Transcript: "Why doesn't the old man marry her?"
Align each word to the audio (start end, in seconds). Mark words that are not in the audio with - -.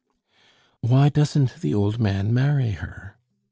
"Why 0.79 1.09
doesn't 1.09 1.57
the 1.57 1.75
old 1.75 1.99
man 1.99 2.33
marry 2.33 2.71
her?" 2.71 3.17